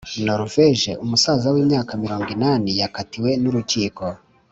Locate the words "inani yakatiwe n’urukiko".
2.35-4.03